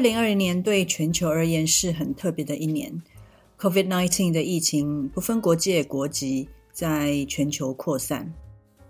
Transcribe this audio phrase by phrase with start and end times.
[0.00, 3.02] 二零二零年对全球而言是很特别的一年。
[3.58, 8.32] COVID-19 的疫情不分国界、国籍，在全球扩散，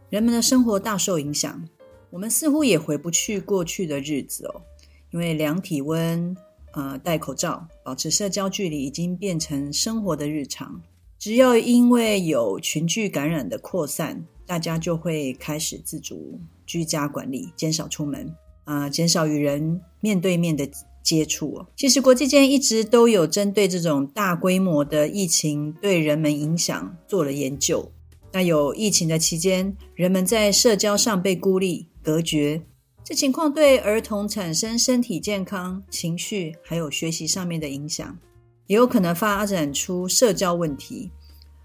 [0.09, 1.69] 人们的生活大受影响。
[2.11, 4.63] 我们似乎也回不去过去的日子哦，
[5.11, 6.37] 因为量体温、
[6.75, 10.81] 呃戴口罩、保持社交距离已经变成生活的日常。
[11.19, 20.71] 只要因为有群聚感染的扩散，大家就会开始自主居家管理，减少出门，啊、减少与人面对面的。
[21.03, 27.91] 接触，其实国际间一直都有针对这种大规模的疫情对人们影响做了研究。
[28.33, 32.63] 那有疫情的期间，人们在社交上被孤立、隔绝，
[33.03, 38.17] 这情况对儿童产生身体健康、情绪还有学习上面的影响，
[38.69, 41.11] 也有可能发展出社交问题，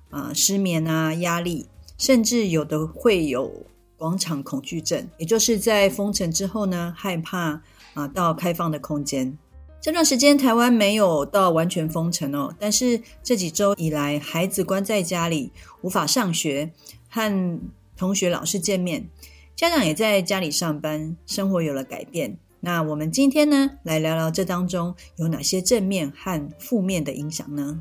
[0.10, 1.68] 啊，失眠啊、压力，
[2.00, 3.52] 甚至有的会有
[3.96, 7.62] 广场恐惧症，也就是在封城之后呢，害怕。
[7.96, 9.36] 啊，到开放的空间。
[9.82, 16.72] 这段时间台湾没有到完全封城哦，但是这几周以来，孩子关在家里，无法上学，
[17.08, 17.60] 和
[17.96, 19.08] 同学、老师见面，
[19.56, 22.38] 家长也在家里上班，生活有了改变。
[22.62, 27.80] 那我们今天呢，来聊聊这当中有哪些正面和负面的影响呢？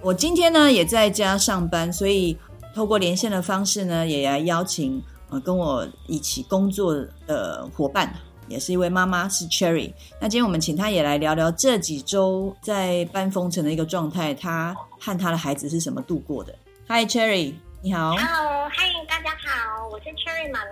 [0.00, 2.38] 我今天呢也在家上班，所以。
[2.80, 6.94] 透过连线的方式呢，也来邀请呃跟我一起工作
[7.26, 8.10] 的伙伴，
[8.48, 9.92] 也是一位妈妈，是 Cherry。
[10.18, 16.54] 那今天我们请她也来聊聊这几周在半封城的一个状态，她和她的孩子是怎么度过的。
[16.88, 17.52] Hi Cherry，
[17.82, 18.16] 你好。
[18.16, 20.70] Hello，嗨，大家好，我是 Cherry 妈咪。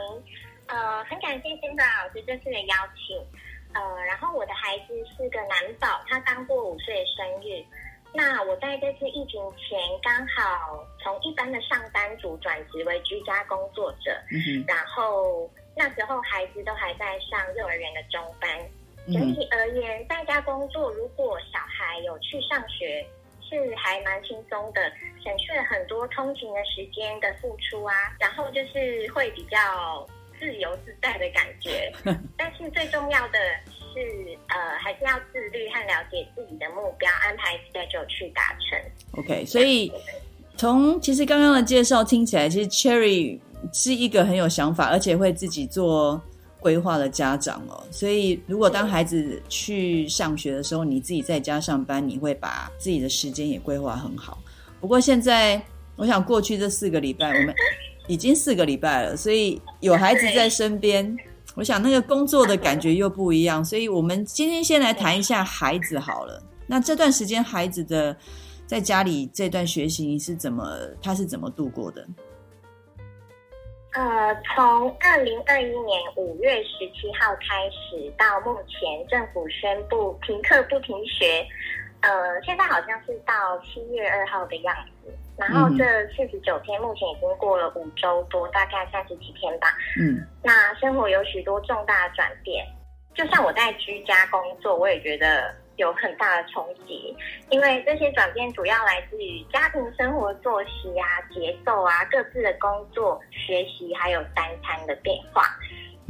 [0.69, 3.21] 呃，很感谢仙朵老师这次的邀请。
[3.75, 7.63] 呃，然后我的孩子是个男宝，他刚过五岁生日。
[8.15, 18.51] 那我在这次疫情前，刚好从一般的上班族转职为居家工作者，嗯哼，然后那时候孩子都还在上幼儿园的中班。
[19.13, 23.07] 整体而言，在家工作，如果小孩有去上学，
[23.41, 24.93] 是还蛮轻松的，
[25.23, 30.07] 省去了很多通勤的时间的付出啊，然后就是会比较
[30.39, 31.91] 自由自在的感觉。
[32.37, 33.39] 但是最重要的。
[33.99, 38.79] 是呃，还是要自律和了解自己的目标，安排 schedule 去达成。
[39.21, 39.93] OK，所以
[40.57, 43.39] 从其实刚刚的介绍听起来，其实 Cherry
[43.73, 46.21] 是一个很有想法，而且会自己做
[46.61, 47.83] 规划的家长哦。
[47.91, 54.39] 所以如果当孩子去上学的时候，你自己在家上班，你会把自己的时间也规划很好。
[54.81, 55.61] 不过现在，
[55.97, 57.53] 我想过去这四个礼拜，我们
[58.07, 61.17] 已经四个礼拜了，所以有孩子在身边。
[61.59, 66.41] 我想那个工作的感觉又不一样，所以我们今天先来谈一下孩子好了。
[66.69, 68.17] 那这段时间孩子的
[68.65, 70.65] 在家里这段学习你是怎么，
[71.03, 72.07] 他是怎么度过的？
[73.95, 81.45] 呃，从二零二一年五月十七号开始到目前，政府宣布停课不停学。
[82.03, 85.13] 呃，现在好像是到七月二号的样子。
[85.39, 89.69] 然后这四十九天，目前已经过了五周多，大概三十几天吧。
[90.01, 92.67] 嗯，那生活有许多重大的转变，
[93.15, 97.17] 就像我在居家工作，我也觉得有很大的冲击，
[97.51, 105.45] 因为这些转变主要来自于家庭生活作息啊、节奏啊、各自的工作、学习，还有三餐的变化。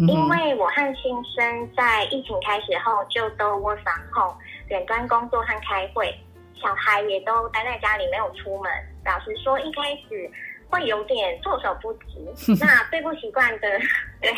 [0.01, 4.37] 嗯、因为我和新生在疫情开始后就都 work from home，
[4.69, 6.17] 远端工作和开会，
[6.61, 8.73] 小孩也都待在家里没有出门。
[9.05, 10.31] 老实说，一开始
[10.69, 12.55] 会有点措手不及。
[12.61, 13.69] 那最不习惯的，
[14.21, 14.33] 对，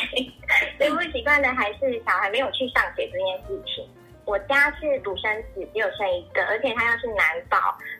[0.77, 3.87] 最不习惯的还是小孩没有去上学这件事情。
[4.23, 7.57] 我家是独生子，只有生一个，而且他又是男宝，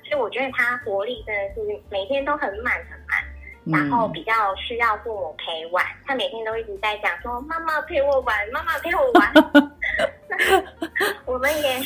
[0.07, 5.83] 所以我觉得他活力真的是每天都很满很满，然后比较需要父母陪玩。
[6.05, 9.33] 他每天都一直在讲说：“妈妈陪我玩，妈妈陪我玩。
[11.25, 11.79] ”我们也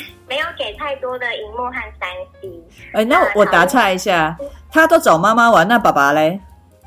[0.66, 2.08] 给太多的荧幕和三
[2.40, 2.50] C。
[2.92, 4.36] 哎，那我打岔一下。
[4.72, 6.40] 他都找妈妈玩，那爸爸嘞？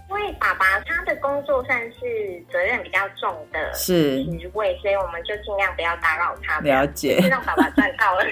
[0.10, 6.60] 因为爸爸他的工作算是责任比较重的是职位，所以我们就尽量不要打扰他。
[6.60, 8.26] 了解，让爸爸赚到了。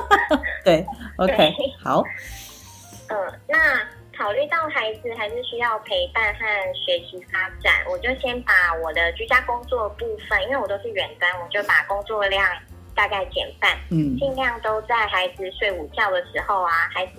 [0.64, 0.84] 对，
[1.18, 1.52] OK，
[1.84, 2.02] 好。
[3.08, 3.16] 呃，
[3.46, 3.56] 那
[4.16, 6.40] 考虑到孩子还是需要陪伴和
[6.74, 8.52] 学习发展，我就先把
[8.82, 12.44] 我的居家工作部分，因为我都是远端，我就把工作量
[12.96, 17.12] 大概减半，嗯，尽量都在孩子睡午觉的时候啊，还是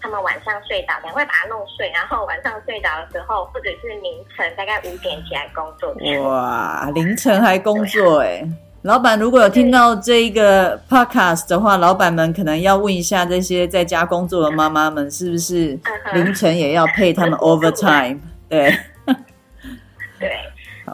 [0.00, 5.92] 他们晚上睡着，赶快把他弄睡，然后晚上睡着的时候，或者是凌晨大概五点起来工作。
[6.28, 8.46] 哇，凌晨还工作哎。
[8.82, 15.78] 老板如果有听到这一个 podcast 的话，老板们可能要问一下这些在家工作的妈妈们，是不是
[16.12, 18.18] 凌晨也要配他们 overtime？
[18.48, 18.78] 对，对。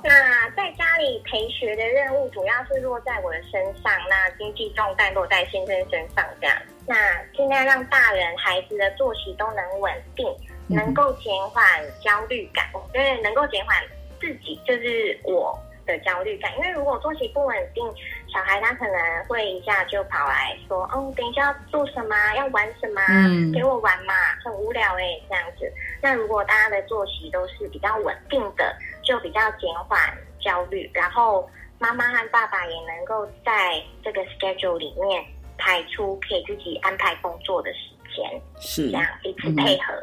[0.05, 6.56] 那在家里陪学的任务主要是落在我的身上，那经济重担落在先生身上，这样。
[6.87, 6.95] 那
[7.37, 10.27] 尽量让大人孩子的作息都能稳定，
[10.69, 11.65] 能够减缓
[12.03, 12.65] 焦虑感。
[12.95, 13.83] 因为能够减缓
[14.21, 15.59] 自己，就是我。
[15.89, 17.83] 的焦虑感，因为如果作息不稳定，
[18.31, 22.15] 小孩他可能会一下就跑来说：“哦，等一下要做什么？
[22.37, 23.00] 要玩什么？
[23.09, 24.12] 嗯，给我玩嘛，
[24.45, 25.73] 很无聊哎，这样子。”
[26.03, 29.99] 那如果大家的作息都是比较稳定的，就比较减缓
[30.41, 31.49] 焦虑，然后
[31.79, 35.25] 妈妈和爸爸也能够在这个 schedule 里面
[35.56, 39.95] 排出可以自己安排工作的时间，是这样彼此配合。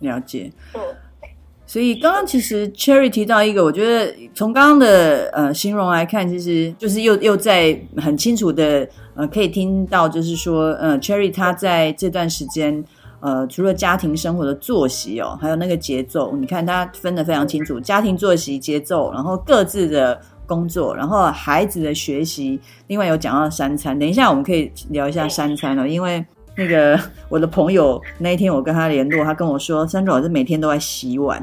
[0.00, 0.80] 嗯，了解，嗯。
[1.66, 12.82] 所以刚刚其实 Cherry 提到一个，我觉得从刚刚的呃形容来看，其实就是又又在很清楚的呃可以听到，就是说呃 Cherry 他在这段时间
[13.20, 26.24] 呃除了家庭生活的作息哦，还有那个节奏，你看他分得非常清楚，家庭作息节奏，然后各自的工作，然后孩子的学习，另外有讲到三餐，等一下我们可以聊一下三餐了，因为。
[26.60, 31.40] 那个我的朋友那一天我跟他联络，他跟我说，Sandra 老师每天都在洗碗，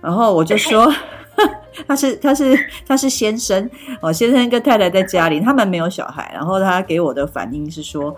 [0.00, 0.88] 然后我就说，
[1.88, 2.56] 他是他是
[2.86, 3.68] 他是先生
[4.00, 8.14] 哦，先生跟太太在家里，他们没有小孩，然后他给我的反应是说，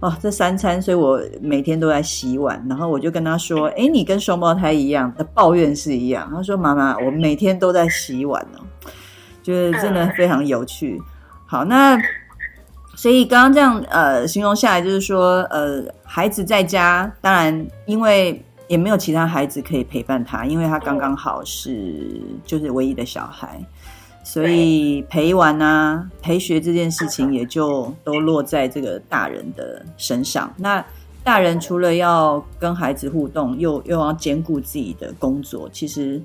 [0.00, 8.60] 哦，这三餐，所以我每天都在洗碗，然后我就跟他说，诶，你跟双胞胎一样的抱怨是一样，他说妈妈，我每天都在洗碗哦，
[9.42, 11.00] 就是真的非常有趣。
[11.46, 12.00] 好，那。
[12.96, 23.58] 所以刚刚这样呃形容下来，就是说呃孩子在家，当然因为也没有其他孩子可以陪伴他，因为他刚刚好是就是唯一的小孩，
[24.32, 30.52] 所以陪玩啊陪学这件事情也就都落在这个大人的身上。
[30.56, 30.84] 那
[31.24, 36.20] 大人除了要跟孩子互动，又又要兼顾自己的工作，其实。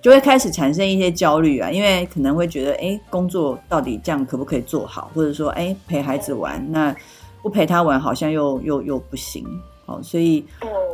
[0.00, 5.08] 就会开始产生一些焦虑啊，因为可能会觉得，哎，工作到底这样可不可以做好？
[5.14, 6.92] 或者说，哎，陪孩子玩，那
[7.40, 9.46] 不陪他玩好像又又又不行。
[9.86, 10.44] 好，所以，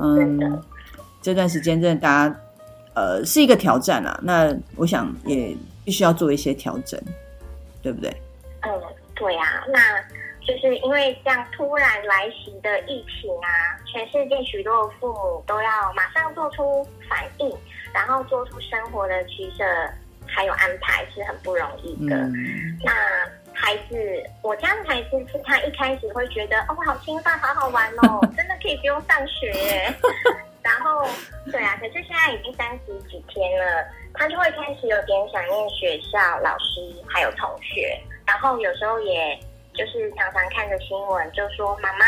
[0.03, 0.39] 嗯，
[1.23, 2.37] 这段时间真的大家，
[2.95, 4.21] 呃，是一个挑战啊。
[4.23, 5.57] 那我想也
[5.89, 7.01] 必须要做一些调整，
[7.83, 8.15] 对不对？
[8.61, 8.69] 嗯，
[9.15, 9.65] 对啊。
[9.73, 9.99] 那
[10.47, 13.49] 就是因为这样突然来袭的疫情啊，
[13.91, 17.51] 全世界许多父母都要马上做出反应。
[17.95, 19.65] 然后做出生活的取舍，
[20.27, 22.17] 还有安排是很不容易的。
[22.17, 22.93] 嗯、那
[23.55, 23.97] 孩子，
[24.43, 29.95] 我家的孩子是他一开始会觉得哦，好兴奋，好好玩哦， 真的可以不用上学耶。
[30.63, 31.07] 然后，
[31.51, 33.85] 对啊，可是现在已经三十几天了，
[34.15, 37.99] 他就会开始有点想念学校、老师还有同学。
[38.27, 39.39] 然后有时候也
[39.75, 42.05] 就是常常看着新闻，就说妈妈，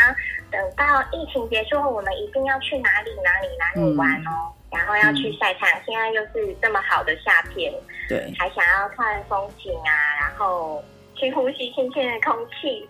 [0.51, 4.53] 等到疫情结束后，我们一定要去哪里哪里哪里玩哦。
[4.53, 7.69] 嗯然后要去晒太阳，嗯、现在又是这么好的夏天，
[8.07, 10.81] 对，还想要看风景啊，然后
[11.13, 12.89] 去呼吸新鲜的空气，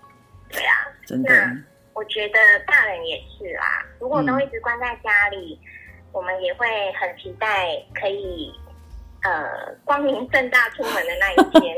[0.52, 0.76] 对啊，
[1.08, 1.34] 真的。
[1.34, 1.64] 那
[2.02, 5.70] 我觉得大人也是啦，如果都一直关在家里，嗯、
[6.14, 6.66] 我们也会
[7.00, 8.52] 很期待可以
[9.22, 11.78] 呃光明正大出门的那一天。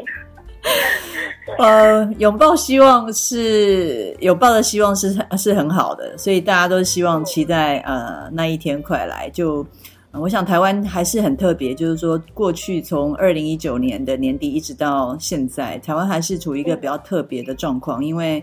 [1.59, 9.65] 呃，拥抱希望是有抱的希望是是很好的，所以大家都希望期待呃那一天快来就。
[10.13, 18.41] 我想台湾还是很特别，就是说过去从二零一九年的年底一直到现在，台湾还是处于一个比较特别的状况，因为，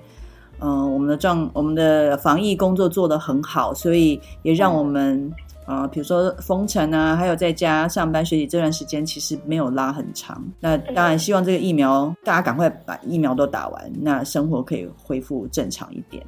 [0.61, 5.33] 嗯、呃，我们的状我们的防疫工作做得很好，所以也让我们
[5.67, 10.43] 啊，比、呃、如说封城啊，还有在家上班学习这段时间，其实没有拉很长。
[10.61, 16.25] 那当然希望这个疫苗大家赶快把疫苗都打完，那生活可以恢复正常一点。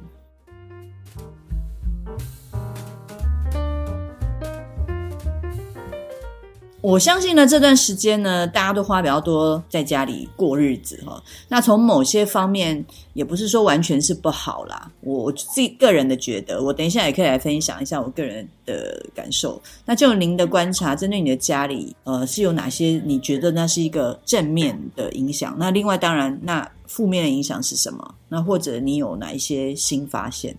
[6.83, 11.23] 我相信呢，这段时间呢，大家都花比较多在家里过日子哈。
[11.47, 14.91] 那从某些方面，也不是说完全是不好啦。
[14.99, 19.61] 我自己个人的觉得，我等一下也可以来分享一下我个人的感受。
[19.85, 25.55] 那就您的观察，针对你的家里，呃，是有哪些你觉得那是一个正面的影响？
[25.57, 28.15] 那另外，当然，那负面的影响是什么？
[28.27, 30.53] 那或者你有哪一些新发现？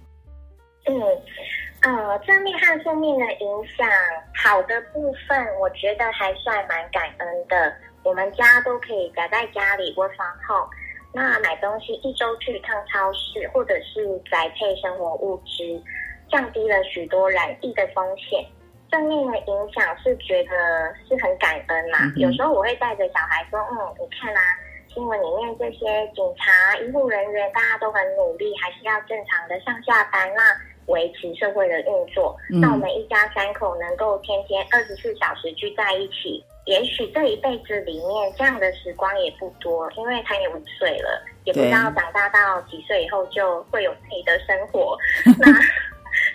[2.18, 3.88] 正面和负面的影响，
[4.34, 7.72] 好的部分我觉得还算蛮感恩的。
[8.02, 10.68] 我们家都可以宅在家里窝房后，
[11.12, 15.82] 那买东西一周去一趟超市，或者是宅配生活物资，
[16.30, 18.44] 降低了许多染疫的风险。
[18.90, 22.12] 正面的影响是觉得是很感恩啦、啊。
[22.14, 24.52] 嗯、有时候我会带着小孩说：“嗯，你看啦、啊，
[24.92, 30.44] 新闻里面这些警察、医护人员，大家都很努力，还是要正常的上下班啦。”
[30.86, 36.44] 维持社会的运作，那我们一家三口能够天天二十四小时聚在一起。
[36.66, 44.96] 也许这一辈子里面这样的时光也不多，因为他也五岁了，也不知道长大到几岁以后就会有自己的生活。
[45.38, 45.52] 那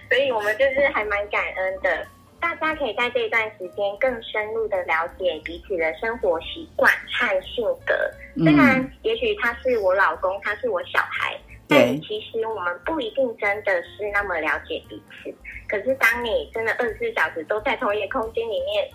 [0.07, 2.05] 所以我们就是还蛮感恩的，
[2.39, 7.95] 大家可以在这一段时间更深入的了解彼此的生活习惯和性格。
[8.37, 11.35] 虽然也许他是我老公，他是我小孩。
[11.71, 15.31] 但其实我们不一定真的是那么了解彼此。
[15.67, 18.89] 可是当你真的二十四小时都在同一个空间里面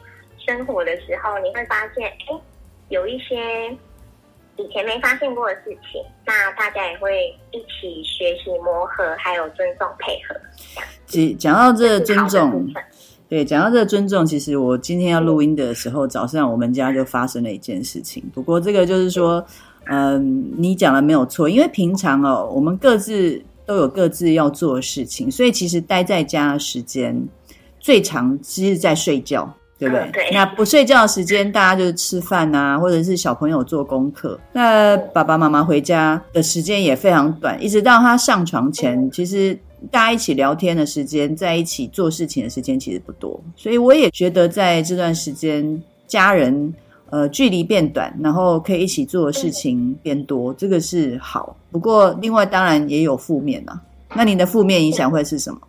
[0.45, 2.40] 生活的时候，你会发现，哎，
[2.88, 3.71] 有一些
[4.57, 6.02] 以前没发现过的事情。
[6.26, 10.35] 那大家也会一起学习磨合，还有尊重配合。
[11.07, 12.66] 讲讲到这个尊重，
[13.28, 18.21] 对，讲到这个尊重，其实我今天要录音的时候，早上我们家就发生了一件事情。
[18.35, 19.47] 不过这个就是说。
[19.87, 27.17] 嗯，你讲的没有错，因为平常哦，我们各自都有各自要做的事情，所以其实待在家的时间
[27.81, 30.05] 最长，其实在睡觉，对不对？
[30.05, 30.31] 嗯、对。
[30.33, 34.38] 那不睡觉的时间，大家就是吃饭啊，或者是小朋友做功课。
[34.53, 39.59] 那爸爸妈妈回家的时间也非常短，一直到他上床前，其实
[39.91, 43.41] 大家一起聊天的时间，在一起做事情的时间其实不多。
[43.57, 46.73] 所以我也觉得在这段时间，家人。
[47.11, 51.56] 呃，距离变短，然后可以一起做的事情变多，这个是好。
[51.70, 53.80] 不过，另外当然也有负面啊。
[54.14, 55.61] 那你的负面影响会是什么？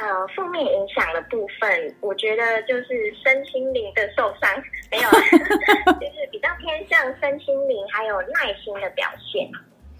[0.00, 4.48] 呃，负面影响的部分，我觉得就是身心灵的受伤，
[4.90, 5.08] 没有，
[5.98, 9.50] 就是比较偏向身心灵还有耐心的表现。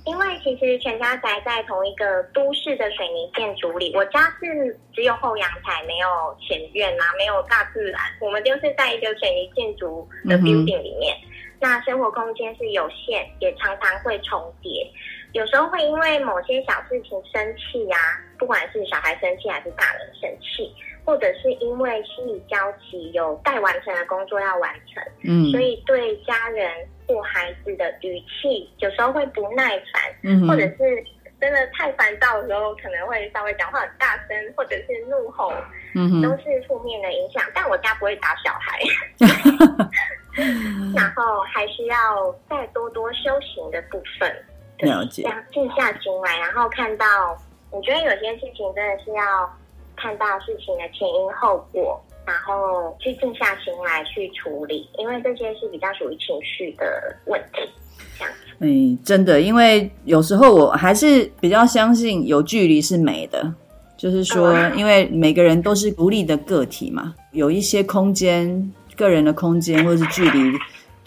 [0.04, 6.08] 因为其实全家宅在同一个都市的水泥建筑里，我家是只有后阳台，没有
[6.40, 11.14] 前院啊，没有大自然，我们就是在一个水泥建筑的 building 里面。
[11.24, 11.28] 嗯、
[11.60, 14.90] 那生活空间是有限，也常常会重叠，
[15.32, 20.72] 有时候会因为某些小事情生气呀、啊，不管是小孩生气还是大人生气，
[21.04, 22.56] 或者是因为心里焦
[22.90, 26.88] 急，有待完成的工作要完成，嗯，所以对家人。
[27.08, 31.04] 或孩子的语气有时候会不耐烦，嗯、或者是
[31.40, 35.50] 真的太烦躁的时候，可能会稍微讲话很大声，或者是怒吼，
[35.94, 37.42] 嗯、哼都是负面的影响。
[37.54, 38.78] 但我家不会打小孩，
[40.94, 41.96] 然后还需要
[42.50, 44.30] 再多多修行的部分，
[44.80, 47.06] 了解，静下心来，然后看到，
[47.70, 49.58] 我觉得有些事情真的是要
[49.96, 51.98] 看到事情的前因后果。
[52.28, 56.84] 然后去静下心来去处理，因为这些是比较属于情绪的
[57.24, 57.62] 问题。
[58.18, 63.50] 这样子，嗯，真的，因为有时候我还是比较相信有距离是美的，
[63.96, 70.52] 就是说，因为每个人都是独立的个体嘛，有一些空间、个人的空间或者是距离。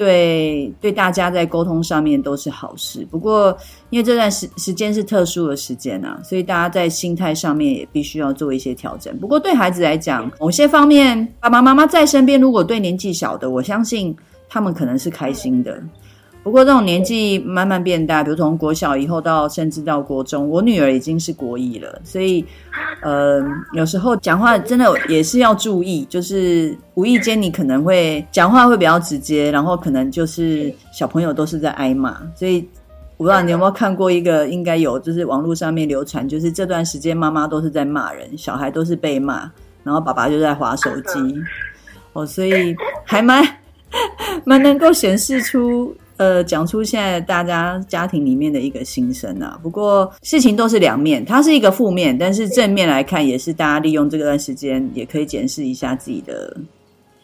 [0.02, 3.06] 对，对，大家在沟通上面都是好事。
[3.12, 3.56] 不过，
[3.92, 9.16] 因为这段时时间是特殊的时间啊，所以大家在心态上面也必须要做一些调整。
[9.20, 14.18] 不过，对孩子来讲，某些方面，爸爸妈妈在身边，如果对年纪小的，我相信
[14.50, 15.80] 他们可能是开心的。
[16.44, 22.44] 不过，这种年纪慢慢变大，比如从国小以后到甚至到国中，我女儿已经是国一了，所以，
[23.04, 23.40] 呃，
[23.74, 32.18] 有时候讲话真的也是要注意，就是无意间你可能会讲话会比较直接，然后可能就是小朋友都是在挨骂。
[32.36, 32.68] 所以，
[33.18, 39.48] 我不知道你有没有看过一个，应该有，就是网络上面流传，就是这段时间妈妈都是在骂人，小孩都是被骂，
[39.84, 41.36] 然后爸爸就在划手机。
[42.14, 43.46] 哦，所以还蛮
[44.44, 45.96] 蛮能够显示出。
[46.22, 49.60] 呃，讲出现在大家家庭里面的一个心声啊。
[49.64, 56.56] 不过事情都是两面，它是一个负面，但是正面来看，也是大家利用这段时间，也可以检视一下自己的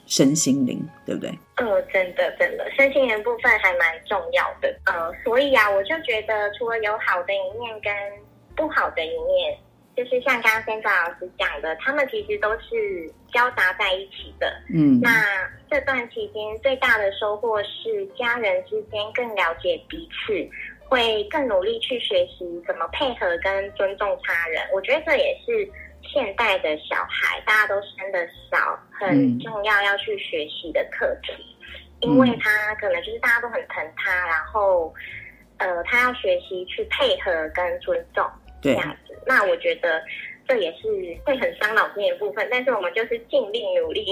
[0.08, 1.30] 身心灵，对不对？
[1.58, 4.76] 呃，真的，真的，身心灵部分还蛮重要的。
[4.86, 7.94] 呃，所以啊，我就觉得，除了有好的一面跟
[8.56, 9.56] 不好的一面，
[9.98, 14.48] 就是像刚刚 Sandra 老师讲的，他们其实都是交杂在一起的。
[14.74, 15.12] 嗯，那。
[15.70, 20.50] 这段期间最大的收获是家人之间更了解彼此，
[20.88, 24.64] 会更努力去学习怎么配合跟尊重他人。
[24.74, 25.70] 我觉得这也是
[26.02, 31.34] 现代的小孩大家都生的少，很重要要去学习的课题，
[32.02, 34.94] 嗯、因为他可能就是大家都很疼他，然后
[35.58, 38.26] 呃，他要学习去配合跟尊重
[38.62, 39.14] 这样子。
[39.14, 39.90] 对那我觉得。
[40.50, 40.88] 这也是
[41.26, 44.06] 会很伤脑筋的部分，但是我们就是尽力努力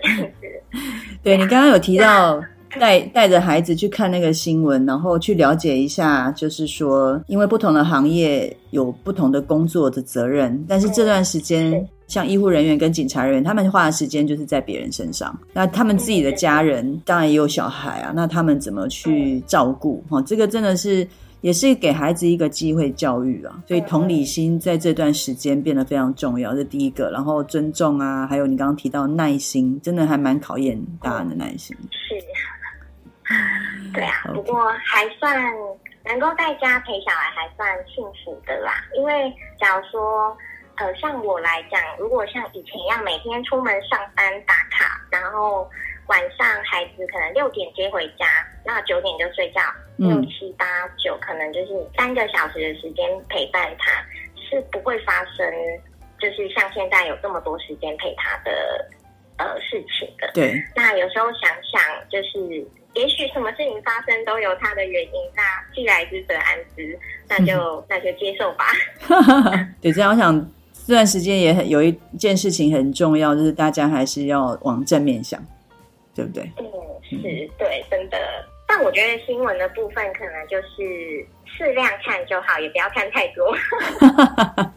[0.00, 0.62] 这样子。
[1.22, 2.42] 对，你刚刚有提到
[2.78, 20.02] 带带着孩子去看那个新闻，然后去了解一下，就是说，因为不同的行业有不同的工作的责任，但是这段时间，嗯、像医护人员跟警察人员，他们花的时间就是在别人身上，那他们自己的家人当然也有小孩啊，那他们怎么去照顾？
[20.08, 21.06] 哈，这个真的是。
[21.40, 27.10] 也是给孩子一个机会教育啊，所以同理心在这段时间变得非常重要，这第一个。
[27.10, 31.76] 然后尊重啊，还有你刚刚提到耐心，真的还蛮考验大人的耐心。
[31.90, 32.14] 是，
[33.94, 34.22] 对啊。
[34.34, 35.42] 不过还算
[36.04, 38.72] 能够在家陪小孩，还算幸福的啦。
[38.96, 40.36] 因为假如说，
[40.76, 45.68] 呃，像我来讲，如果像以前一样每天出门上班打卡，然后。
[46.06, 48.26] 晚上孩子可能六点接回家，
[48.66, 49.60] 那九点就睡觉，
[50.08, 50.64] 六七八
[50.96, 54.04] 九可能就是三个小时的时间陪伴他，
[54.36, 55.46] 是不会发生
[56.18, 58.50] 就是像现在有这么多时间陪他的
[59.38, 60.30] 呃事情的。
[60.34, 65.42] 对，那有时候想想，就是也许什么事情发生都有他的原因，那
[65.74, 68.64] 既来之则安之，那就、嗯、 那就接受吧。
[69.80, 70.50] 对，这样我想
[70.86, 75.40] 这段时间也很有一件事情很重要，就是大家还是要往正面想。
[76.12, 76.42] 对不对？
[76.58, 76.66] 嗯，
[77.08, 77.16] 是
[77.56, 78.18] 对，真的。
[78.70, 83.52] 但我觉得新闻的部分可能就是适量看就好，也不要看太多。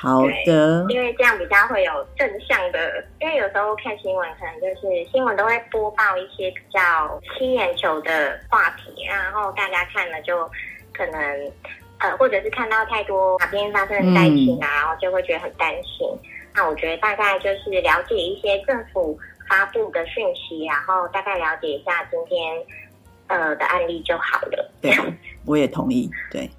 [0.00, 3.04] 好的，因为这样比较会有正向的。
[3.18, 10.48] 因为有时候看新闻，可能就是新闻都会播报一些比较吸眼球的话题，然后大家看了就
[10.96, 11.52] 可能
[11.98, 16.08] 呃，或者是看到太多哪边发生的灾情啊，嗯、然后就会觉得很担心。
[16.54, 19.18] 那我觉得大概就是了解一些政府。
[19.48, 22.38] 发布的讯息，然后大概了解一下今天
[23.28, 24.72] 呃的案例就好了。
[24.80, 24.92] 对，
[25.44, 26.10] 我也同意。
[26.30, 26.50] 对，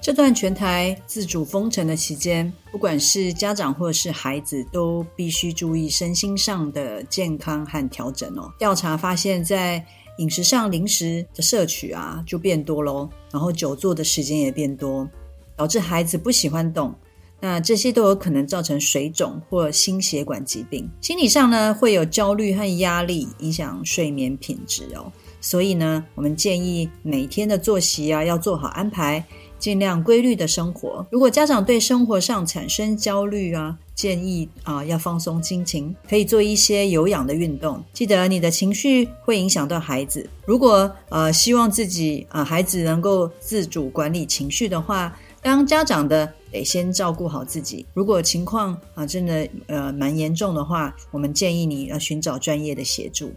[0.00, 8.50] 这段全台自主封城的期间，不管是家长或是孩子，都必须注意身心上的健康和调整哦。
[8.58, 9.84] 调查发现，在
[10.18, 15.08] 饮食上零食的摄取啊就变多喽，然后久坐的时间也变多。
[15.56, 16.94] 导致孩子不喜欢动，
[17.40, 20.88] 那这些都有可能造成水肿或心血管疾病。
[21.00, 25.12] 心理上呢，会有焦虑和压力，影响睡眠品质哦。
[25.40, 29.22] 所以呢，我们建议每天的作息啊要做好安排，
[29.58, 31.06] 尽量规律的生活。
[31.10, 37.84] 如果家长对生活上产生焦虑啊，建议啊要放松心情，可以做一些有氧的运动。
[37.92, 45.14] 记得你的情绪会影响到孩子，如果呃希望自己啊孩子能够自主管理情绪的话。
[45.44, 47.84] 当家长的得先照顾好自己。
[47.92, 53.30] 如果情况啊真的呃蛮严重的话，我们建议你要寻找专业的协助。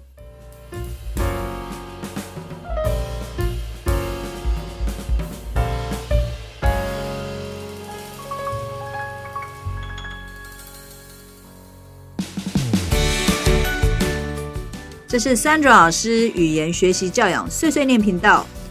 [15.10, 18.46] 这是 Sandra 老师语言学习教养碎碎念频道。